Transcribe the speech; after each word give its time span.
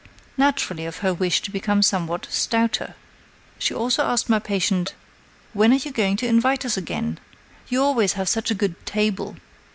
Naturally 0.35 0.85
of 0.87 0.97
her 1.05 1.13
wish 1.13 1.41
to 1.43 1.51
become 1.51 1.83
somewhat 1.83 2.25
stouter. 2.31 2.95
She 3.59 3.71
also 3.75 4.03
asked 4.03 4.29
my 4.29 4.39
patient: 4.39 4.95
"When 5.53 5.71
are 5.71 5.75
you 5.75 5.91
going 5.91 6.15
to 6.15 6.27
invite 6.27 6.65
us 6.65 6.75
again? 6.75 7.19
You 7.69 7.83
always 7.83 8.13
have 8.13 8.27
such 8.27 8.49
a 8.49 8.55
good 8.55 8.83
table." 8.87 9.35